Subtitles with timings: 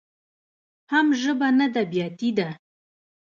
[0.91, 2.49] حم ژبه نده بياتي ده.